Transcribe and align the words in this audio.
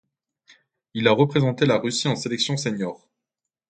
Il 0.95 1.07
a 1.07 1.11
représenté 1.11 1.67
la 1.67 1.77
Russie 1.77 2.07
en 2.07 2.15
sélections 2.15 2.57
senior. 2.57 3.07